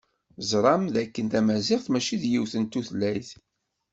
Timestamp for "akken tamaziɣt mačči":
1.03-2.15